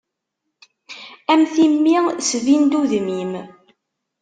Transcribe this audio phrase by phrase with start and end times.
[1.31, 1.95] Am timmi
[2.29, 3.33] sbin-d udem-im.